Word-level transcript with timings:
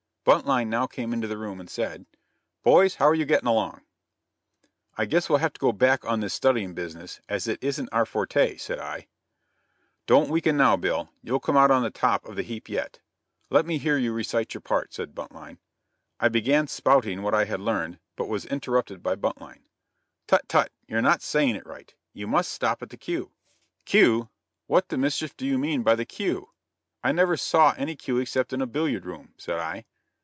Buntline 0.23 0.67
now 0.69 0.85
came 0.85 1.13
into 1.13 1.25
the 1.27 1.35
room 1.37 1.59
and 1.59 1.67
said: 1.67 2.05
"Boys, 2.61 2.95
how 2.95 3.07
are 3.07 3.15
you 3.15 3.25
getting 3.25 3.47
along?" 3.47 3.81
"I 4.95 5.05
guess 5.05 5.27
we'll 5.27 5.39
have 5.39 5.53
to 5.53 5.59
go 5.59 5.71
back 5.71 6.05
on 6.05 6.19
this 6.19 6.31
studying 6.35 6.75
business 6.75 7.19
as 7.27 7.47
it 7.47 7.57
isn't 7.63 7.89
our 7.91 8.05
forte" 8.05 8.55
said 8.57 8.77
I. 8.77 9.07
"Don't 10.05 10.29
weaken 10.29 10.55
now, 10.55 10.77
Bill; 10.77 11.09
you'll 11.23 11.39
come 11.39 11.57
out 11.57 11.71
on 11.71 11.81
the 11.81 11.89
top 11.89 12.23
of 12.25 12.35
the 12.35 12.43
heap 12.43 12.69
yet. 12.69 12.99
Let 13.49 13.65
me 13.65 13.79
hear 13.79 13.97
you 13.97 14.13
recite 14.13 14.53
your 14.53 14.61
part," 14.61 14.93
said 14.93 15.15
Buntline. 15.15 15.57
I 16.19 16.29
began 16.29 16.67
"spouting" 16.67 17.23
what 17.23 17.33
I 17.33 17.45
had 17.45 17.59
learned, 17.59 17.97
but 18.15 18.29
was 18.29 18.45
interrupted 18.45 19.01
by 19.01 19.15
Buntline: 19.15 19.63
"Tut! 20.27 20.47
tut! 20.47 20.71
you're 20.87 21.01
not 21.01 21.23
saying 21.23 21.55
it 21.55 21.65
right. 21.65 21.95
You 22.13 22.27
must 22.27 22.51
stop 22.53 22.83
at 22.83 22.91
the 22.91 22.95
cue." 22.97 23.31
"Cue! 23.85 24.29
What 24.67 24.89
the 24.89 24.99
mischief 24.99 25.35
do 25.35 25.47
you 25.47 25.57
mean 25.57 25.81
by 25.81 25.95
the 25.95 26.05
cue? 26.05 26.51
I 27.03 27.11
never 27.11 27.35
saw 27.37 27.73
any 27.75 27.95
cue 27.95 28.19
except 28.19 28.53
in 28.53 28.61
a 28.61 28.67
billiard 28.67 29.07
room," 29.07 29.33
said 29.39 29.57
I. 29.57 29.85